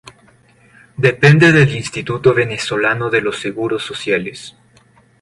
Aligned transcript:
Depende 0.97 1.51
del 1.51 1.75
Instituto 1.75 2.33
venezolano 2.33 3.11
de 3.11 3.21
los 3.21 3.39
seguros 3.39 3.83
sociales. 3.83 4.57